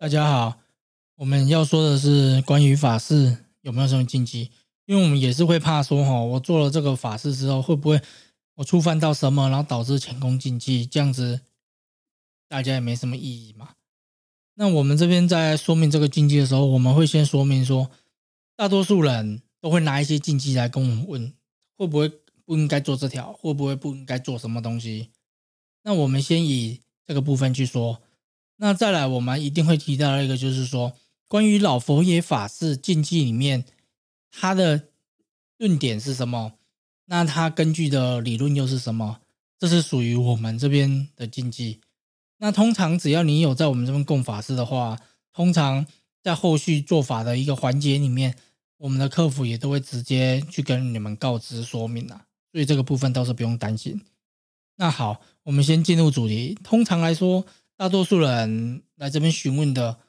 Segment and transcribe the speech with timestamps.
[0.00, 0.60] 大家好，
[1.16, 4.52] 我们要说的是关于法事有没有什么禁忌？
[4.86, 8.00] 因为我们也是会怕说，哈，我做了这个法事之后，会不会
[8.54, 10.86] 我触犯到什么，然后导致前功尽弃？
[10.86, 11.40] 这样子
[12.46, 13.70] 大家也没什么意义嘛。
[14.54, 17.90] 那我们这边在说明这个禁忌的时候，我们会先说明说，
[18.54, 21.32] 大多数人都会拿一些禁忌来跟我们问，
[21.76, 22.08] 会不会
[22.44, 23.32] 不应该做这条？
[23.32, 25.08] 会不会不应该做什么东西？
[25.82, 28.00] 那我们先以这个部分去说。
[28.58, 30.92] 那再来，我们一定会提到一个，就是说
[31.26, 33.64] 关于老佛爷法事禁忌里面，
[34.30, 34.88] 他的
[35.56, 36.52] 论点是什么？
[37.06, 39.20] 那他根据的理论又是什么？
[39.58, 41.80] 这是属于我们这边的禁忌。
[42.38, 45.00] 那通常只要你有在我们这边供法事的话，
[45.32, 45.86] 通常
[46.22, 48.36] 在后续做法的一个环节里面，
[48.76, 54.00] 我们的客服也都会直接去跟你们告知说明啊，所以这个部分倒是不用担心。
[54.76, 56.56] 那好，我们先进入主题。
[56.62, 57.44] 通常来说，
[57.78, 60.00] 大多数人来这边询问的，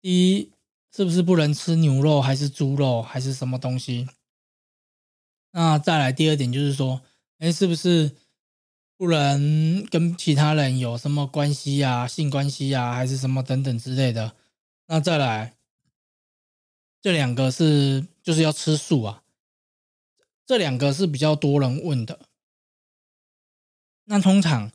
[0.00, 0.52] 第一
[0.94, 4.08] 是不是不能吃牛肉，还是猪肉，还是什么东西？
[5.50, 7.02] 那再来第二点就是说，
[7.38, 8.12] 哎，是不是
[8.96, 14.36] 不能跟其他人有什么关系啊，性关系啊，还是什么等等之类的？
[14.86, 15.56] 那再来
[17.02, 19.24] 这两个是就是要吃素啊，
[20.46, 22.20] 这两个是比较多人问的。
[24.04, 24.70] 那通常。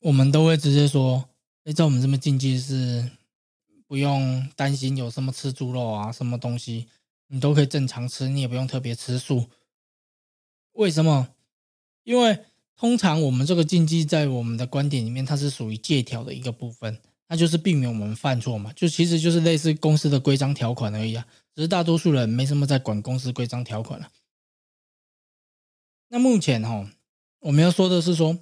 [0.00, 1.28] 我们都会直接说，
[1.64, 3.10] 哎，在我们这边禁忌是
[3.86, 6.86] 不用担心有什么吃猪肉啊，什么东西
[7.28, 9.50] 你都可以正常吃，你也不用特别吃素。
[10.72, 11.34] 为什么？
[12.04, 12.38] 因为
[12.76, 16.98] 通常我们这个禁忌在我们的观点里面，它是属于戒条的一个部分，
[17.28, 21.26] 那就是避免我们犯错嘛，就其实就是类似公司的规章条款而已啊。
[21.54, 24.10] 只是大多数人没什么在管公司规章条款了。
[26.08, 26.90] 那目前哈，
[27.40, 28.38] 我们要说的是说。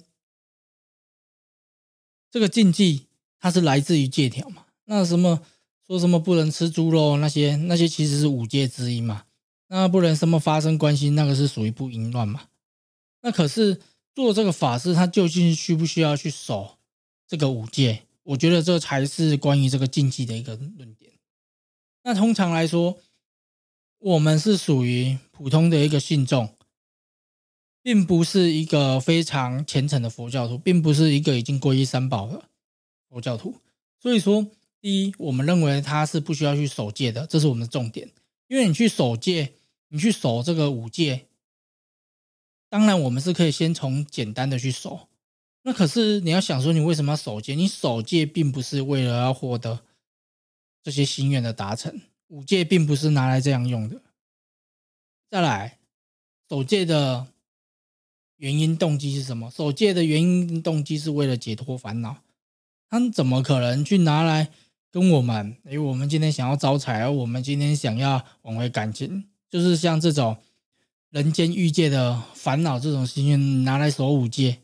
[2.31, 3.07] 这个禁忌
[3.39, 4.65] 它是来自于戒条嘛？
[4.85, 5.41] 那什么
[5.87, 9.25] 说什么不能吃猪肉那些那些其实是五戒之一嘛？
[9.67, 12.47] 那不能什么发生关系，那个是属于不淫乱嘛？
[13.21, 13.79] 那可是
[14.15, 16.77] 做这个法事，他究竟需不需要去守
[17.27, 18.03] 这个五戒？
[18.23, 21.11] 我觉得这才是关于这个禁忌的一个论点。
[22.03, 22.97] 那通常来说，
[23.99, 26.49] 我们是属于普通的一个信众。
[27.81, 32.43] 并不是一个非常虔诚的佛教徒，并不是一个已经皈依三宝的
[33.07, 33.55] 佛教徒。
[33.99, 34.45] 所以说，
[34.81, 38.11] 第一，我们认为他是不需要去守戒的，这是我们的重点。
[38.47, 39.53] 因为你去守戒，
[39.87, 41.27] 你去守这个五戒，
[42.69, 45.07] 当然我们是可以先从简单的去守。
[45.63, 47.55] 那可是你要想说，你为什么要守戒？
[47.55, 49.85] 你守戒并不是为了要获得
[50.83, 54.01] 这些心愿的达成，五戒并不是拿来这样用的。
[55.29, 55.79] 再来，
[56.49, 57.27] 守戒的。
[58.39, 59.51] 原因动机是什么？
[59.51, 62.23] 守戒的原因动机是为了解脱烦恼，
[62.89, 64.49] 他怎么可能去拿来
[64.89, 65.57] 跟我们？
[65.65, 70.37] 哎，我们今天想要招财，我们今天想要挽回感情，就是像这种
[71.09, 74.59] 人间欲界的烦恼，这种心愿拿来守五戒，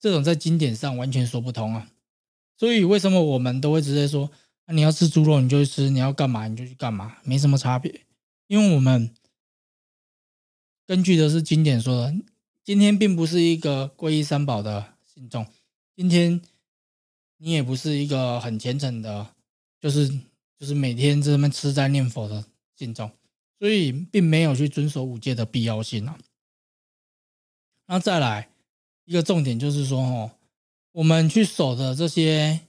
[0.00, 1.90] 这种在经典上完全说不通啊！
[2.56, 4.30] 所以为什么我们都会直接说，
[4.72, 8.06] 你要吃猪肉你就去吃，你要干嘛你就去干嘛，没什么差别，
[8.46, 9.14] 因为我们
[10.86, 12.14] 根据的是经典说的。
[12.66, 15.46] 今天并不是一个皈依三宝的信众，
[15.94, 16.42] 今天
[17.36, 19.36] 你也不是一个很虔诚的，
[19.78, 20.08] 就是
[20.58, 22.44] 就是每天在这边吃斋念佛的
[22.74, 23.08] 信众，
[23.60, 26.18] 所以并没有去遵守五戒的必要性啊。
[27.86, 28.48] 那再来
[29.04, 30.32] 一个重点就是说，哦，
[30.90, 32.62] 我们去守的这些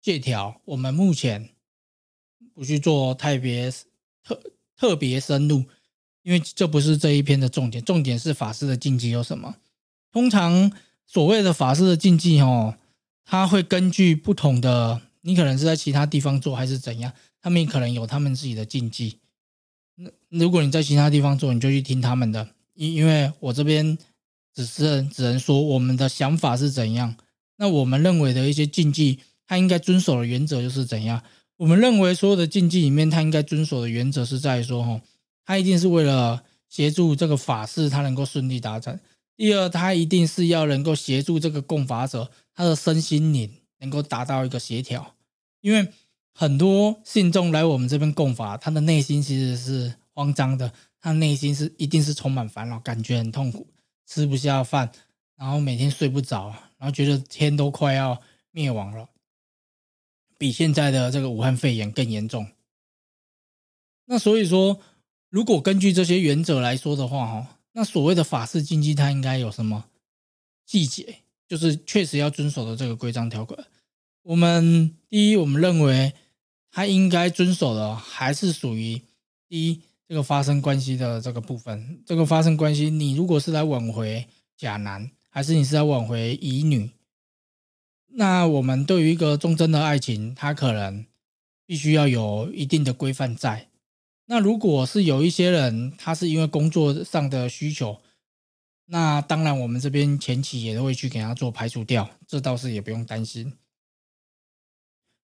[0.00, 1.50] 戒条，我们目前
[2.54, 3.70] 不去做太别
[4.22, 4.42] 特
[4.74, 5.66] 特别深入。
[6.24, 9.54] 因为这不是这一篇的重点，重点是法师的禁忌有什么？
[10.10, 10.72] 通常
[11.06, 12.76] 所谓的法师的禁忌，哦，
[13.26, 19.18] 它会根据不同的，你可能是在其他地方做还是怎样，他们可能有他们自己的禁忌。
[19.96, 23.98] 那如果你在其他地方做，你就去听他们的，因因为我这边
[24.54, 27.14] 只是只能说我们的想法是怎样。
[27.58, 31.22] 那我们认为的一些禁忌，它应该遵守的原则就是怎样？
[31.58, 35.02] 我们认为所有的禁忌里面，它应该遵守的原则是在于说，哦。
[35.44, 38.98] 他一定是为了协助这个法事，他能够顺利达成。
[39.36, 45.14] 第二，他一定是要能够协助这个供法者，他的身心灵能够达到一个协调。
[45.60, 45.92] 因为
[46.32, 53.66] 很多信众来我们这边供法，他的内心其实是慌张的，他内心是一定是充满烦恼，感觉很痛苦，
[54.06, 54.90] 吃不下饭，
[55.36, 56.48] 然后每天睡不着，
[56.78, 59.08] 然后觉得天都快要灭亡了，
[60.38, 62.46] 比现在的这个武汉肺炎更严重。
[64.06, 64.80] 那所以说。
[65.34, 69.86] 如果根据这些原则来说的话，哈，那所谓的法式禁忌，它应该有什么
[70.64, 71.22] 细节？
[71.48, 73.58] 就是确实要遵守的这个规章条款。
[74.22, 76.12] 我们第一，我们认为
[76.70, 79.02] 他应该遵守的还是属于
[79.48, 82.00] 第一这个发生关系的这个部分。
[82.06, 84.24] 这个发生关系，你如果是来挽回
[84.56, 86.88] 甲男，还是你是来挽回乙女，
[88.12, 91.04] 那我们对于一个忠贞的爱情，它可能
[91.66, 93.66] 必须要有一定的规范在。
[94.26, 98.00] 那如果是有一些人，他是因为工作上的需求，
[98.86, 103.52] 那当然我们这边前期也都会去给他做排除掉，这倒是也不用担心。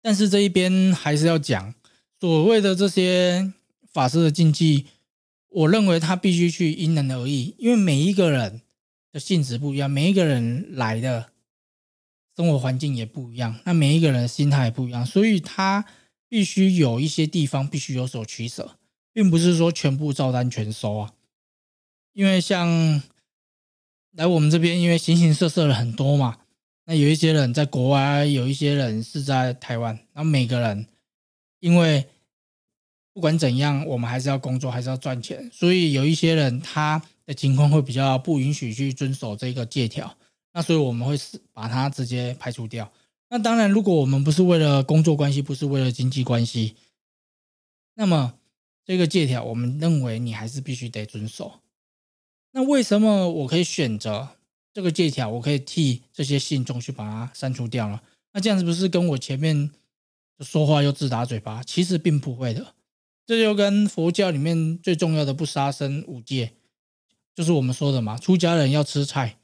[0.02, 1.76] 但是这一边还是要讲，
[2.20, 3.54] 所谓的这些
[3.92, 4.88] 法师的禁忌，
[5.50, 8.62] 我认为他必须去因人而异，因为每一个人
[9.12, 11.32] 的性质不一样，每一个人来的
[12.36, 15.86] 生活环境也不一样，那每一个人的心态也不一样，所以他
[16.28, 18.78] 必须有一些地方必须有所取舍。
[19.20, 21.14] 并不是说全部照单全收啊，
[22.14, 23.04] 因为像
[24.14, 26.38] 来我们这边，因为形形色色的很多嘛。
[26.86, 30.00] 那有一些人在国外，有一些人是在台湾。
[30.14, 30.88] 那每个人，
[31.60, 32.08] 因为
[33.14, 40.16] 不管怎样，我们还是要工作，还是要赚钱，所以有一些人他的情况会比较不允许去遵守这个借条。
[40.54, 42.90] 那所以我们会是把它直接排除掉。
[43.28, 46.78] 那当然，如果我们不是为了工作关系，不是为了经济关系，
[47.96, 48.39] 那么。
[48.90, 51.60] 这个借条，我们认为你还是必须得遵守。
[52.54, 54.30] 那为什么我可以选择
[54.74, 55.30] 这个借条？
[55.30, 58.02] 我可以替这些信众去把它删除掉了？
[58.34, 59.70] 那这样子不是跟我前面
[60.40, 61.62] 说话又自打嘴巴？
[61.62, 62.74] 其实并不会的。
[63.28, 66.54] 这就跟佛教里面最重要的不杀生五戒，
[67.36, 69.38] 就是我们说的嘛，出家人要吃菜。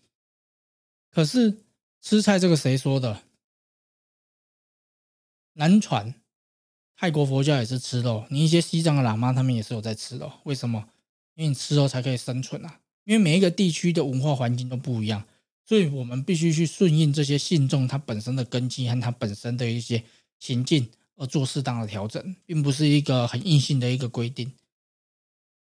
[1.12, 1.60] 可是
[2.02, 3.22] 吃菜这个谁说的？
[5.54, 6.16] 南传。
[6.98, 10.32] 泰国佛教也是吃肉，你一些西藏的喇嘛他们也是有在吃肉。
[10.44, 10.88] 为什么？
[11.36, 12.80] 因为你吃肉才可以生存啊！
[13.04, 15.26] 因为每一个地区的文化环境都不一样，
[15.66, 20.02] 所以我们必须去顺应这些信众他本身的根基和他本身的一些
[20.40, 20.88] 情境
[21.18, 24.54] 而做适当的调整，并不是一个很硬性的一个规定。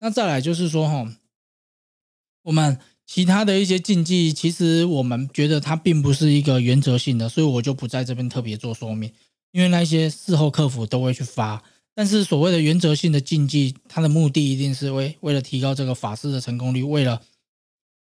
[0.01, 1.17] 那再来就是说，哈，
[2.43, 9.11] 我们其他的一些禁忌，其实我们觉得它并不是一个原则性的，所以我就不在这边特别做说明。
[9.53, 11.63] 因为那些事后客服都会去发，
[11.95, 17.23] 但是所谓的原则性的禁忌，它的目的一定是为为了提高这个法事的成功率，为了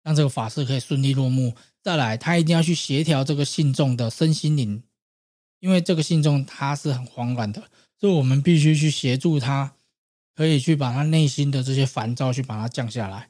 [0.03, 1.53] 让这个法事可以顺利落幕。
[1.81, 4.81] 再来，他一定要去协调这个信众的身心灵，
[5.59, 7.63] 因为这个信众他是很慌乱的，
[7.99, 9.73] 所以我们必须去协助他，
[10.35, 13.29] 可以去把他内心的这些烦躁去把它降下来。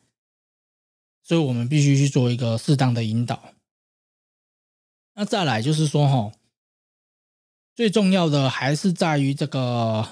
[1.23, 3.53] 所以我们必须去做一个适当的引导。
[5.15, 6.31] 那再来就是说，哈。
[7.75, 10.07] 最重要的还是在于这个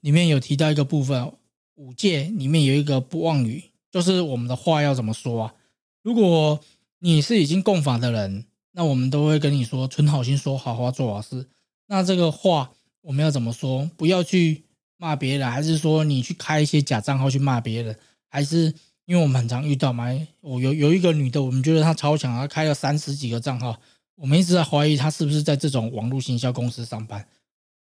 [0.00, 1.32] 里面有提到一个部分，
[1.74, 5.54] 五戒里面有一个不妄语，就是我们的话要怎么说啊？
[6.02, 6.60] 如果
[6.98, 11.46] 你是已经供法的人，那我们都会跟你说，存好心，说好话，做好事。
[11.86, 12.70] 那这个话
[13.00, 13.90] 我们要怎么说？
[13.96, 14.64] 不要去
[14.98, 17.96] 骂别人，还是说你去开一些假账号去骂别人？
[18.28, 18.74] 还是
[19.06, 20.06] 因为我们很常遇到嘛？
[20.42, 23.80] 我有有一个女的，我们觉得她超强，她开了三十几个账号。
[24.20, 27.24] 我们一直在怀疑他是不是在这种网络行销公司上班。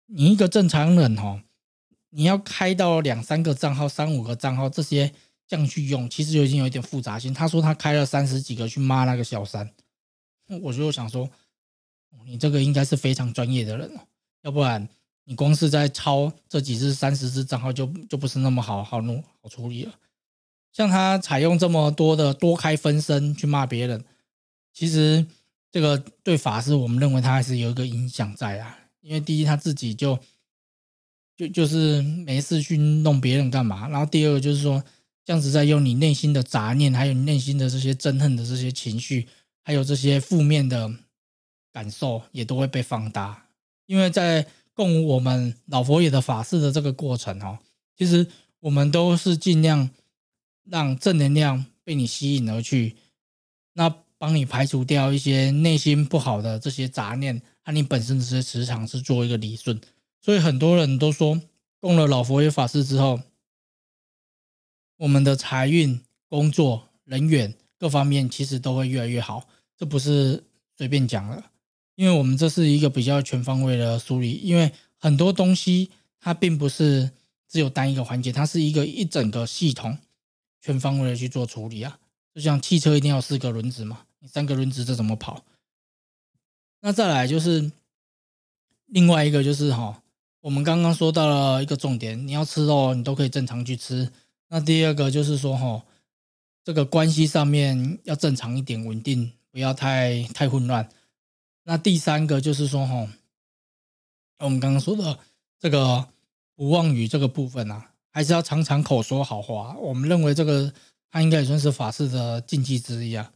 [0.06, 1.42] 你一个正常人哦，
[2.10, 5.12] 你要开到两三个账号、三五个账号这些
[5.48, 7.34] 这样去用，其实就已经有一点复杂性。
[7.34, 9.68] 他说他开了三十几个去骂那个小三，
[10.62, 11.28] 我就想说，
[12.24, 14.00] 你这个应该是非常专业的人哦，
[14.42, 14.88] 要不然
[15.24, 19.92] 你光是在抄这几支、三十支账号就就不是那么好好弄好处理了。
[20.72, 24.04] 像他采用这么多的多开分身去骂别人，
[24.72, 25.26] 其实。
[25.72, 30.18] 这个对法师，我们认为他还是有一个影响在啊，因为第一他自己就
[31.36, 34.82] 就就是没事去弄别人干嘛，然后第二个就是说
[35.24, 39.28] 这样子在用你内心的杂念，还有你内心的这些憎恨的这些情绪，
[39.62, 40.92] 还有这些负面的
[41.72, 43.46] 感受，也都会被放大。
[43.86, 47.58] 因为在供我们老佛爷的法事的这个过程哦，
[47.96, 48.26] 其实
[48.58, 49.88] 我们都是尽量
[50.64, 52.96] 让正能量被你吸引而去，
[53.74, 53.94] 那。
[54.20, 59.80] 帮你排除掉一些内心不好的这些杂念，和你本身的这些磁场是做一个理顺。
[60.20, 61.40] 所以很多人都说，
[61.80, 63.18] 供了老佛爷法师之后，
[64.98, 65.98] 我们的财运、
[66.28, 69.48] 工作、人缘各方面其实都会越来越好。
[69.78, 70.44] 这不是
[70.76, 71.42] 随便讲的，
[71.94, 74.32] 因为我们这是一个比较全方位的梳理。
[74.32, 75.88] 因为很多东西
[76.20, 77.10] 它并不是
[77.48, 79.96] 只有单一个环节，它是一个一整个系统，
[80.60, 81.98] 全方位的去做处理啊。
[82.34, 84.02] 就像汽车一定要四个轮子嘛。
[84.20, 85.44] 你三个轮子这怎么跑？
[86.80, 87.70] 那再来就是
[88.86, 90.02] 另外一个，就是哈，
[90.40, 94.10] 我们刚刚说到了一个重点，你要吃肉，你都可以正常去吃。
[94.48, 95.84] 那第二个就是说哈，
[96.64, 100.88] 这个关系上面要正常一点，稳定，不要太太混乱。
[101.64, 103.08] 那第三个就是说哈，
[104.38, 105.18] 我们刚刚说的
[105.58, 106.08] 这个
[106.56, 109.76] 不妄语这个部分啊，还是要常常口说好话。
[109.76, 110.72] 我们认为这个
[111.10, 113.30] 它应该也算是法事的禁忌之一啊。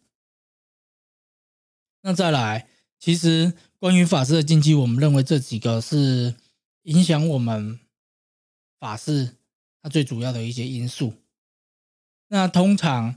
[2.07, 2.69] 那再来，
[2.99, 6.35] 其实关于法师的禁忌，我们认为这几个是
[6.83, 7.81] 影响我们
[8.79, 9.37] 法师
[9.83, 11.15] 它最主要的一些因素。
[12.29, 13.15] 那通常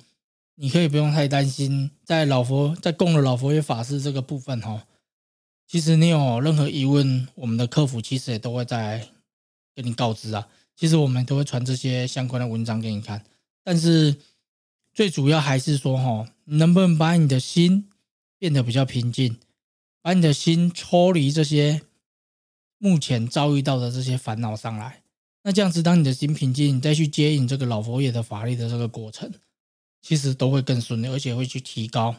[0.56, 4.88] 你可以不用太担心，在老佛在供了老佛爷法师这个部分哈，
[5.68, 9.10] 其实你有任何疑问，我们的客服其实也都会在
[9.76, 10.48] 跟你告知啊。
[10.78, 13.26] 其实我们都会传这些相关的文章给你看，
[13.66, 14.16] 但是
[14.94, 17.90] 最主要还是说哈，能不能把你的心
[18.40, 19.38] 变得比较平静，
[20.02, 21.82] 把你的心抽离这些
[22.78, 25.02] 目前遭遇到的这些烦恼上来。
[25.42, 29.32] 那这样子，当你的心平静，你再去接引这个老佛爷的法力的这个过程，
[30.02, 32.16] 其实都会更顺利，而且会去提高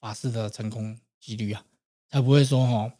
[0.00, 1.64] 法事的成功几率啊，
[2.10, 2.92] 才不会说哦，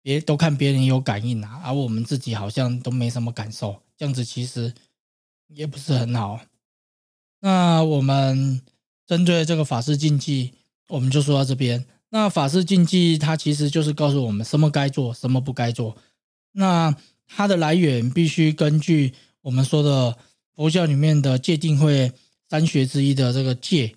[0.00, 4.72] 别都看别人有感应啊，而我们自己好像都没什么感受，这样子其实
[5.48, 6.40] 也不是很好。
[7.40, 8.62] 那我们
[9.06, 10.54] 针对这个法师禁忌。
[10.90, 11.84] 我们就说到这边。
[12.10, 15.96] 那法式禁忌，它其实就是告诉我们什么该做，什么不该做。
[16.52, 16.94] 那
[17.28, 20.18] 它的来源必须根据我们说的
[20.56, 22.12] 佛教里面的戒定慧
[22.48, 23.94] 三学之一的这个戒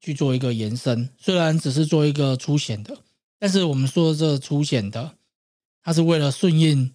[0.00, 1.08] 去做一个延伸。
[1.16, 2.98] 虽然只是做一个粗显的，
[3.38, 5.14] 但是我们说这个粗显的，
[5.84, 6.92] 它是为了顺应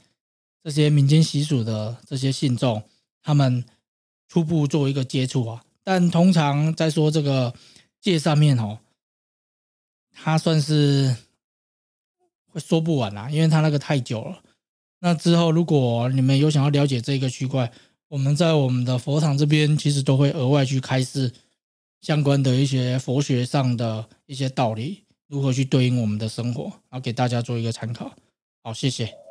[0.62, 2.84] 这些民间习俗的这些信众，
[3.24, 3.64] 他们
[4.28, 5.64] 初步做一个接触啊。
[5.82, 7.54] 但通常在说这个
[8.02, 8.80] 戒上面哦。
[10.16, 11.16] 它算是
[12.48, 14.42] 会说不完啦，因为它那个太久了。
[15.00, 17.72] 那之后，如果你们有想要了解这个区块，
[18.08, 21.32] 我们在我们的佛堂这边其实都会额外去开示
[22.02, 28.16] 相关的一些佛学上的一些道理，如何去对应我们的生活，然后给大家做一个参考。
[28.64, 29.25] 好，谢谢。